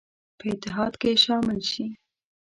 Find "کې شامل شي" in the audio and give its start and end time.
1.01-1.85